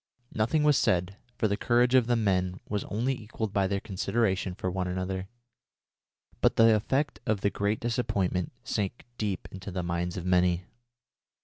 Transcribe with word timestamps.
Nothing 0.33 0.63
was 0.63 0.79
said, 0.79 1.15
for 1.37 1.47
the 1.47 1.55
courage 1.55 1.93
of 1.93 2.07
the 2.07 2.15
men 2.15 2.59
was 2.67 2.83
only 2.85 3.13
equalled 3.13 3.53
by 3.53 3.67
their 3.67 3.79
consideration 3.79 4.55
for 4.55 4.71
one 4.71 4.87
another, 4.87 5.27
but 6.41 6.55
the 6.55 6.73
effect 6.75 7.19
of 7.27 7.41
the 7.41 7.51
great 7.51 7.79
disappointment 7.79 8.51
sank 8.63 9.05
deep 9.19 9.47
into 9.51 9.69
the 9.69 9.83
minds 9.83 10.17
of 10.17 10.25
many. 10.25 10.65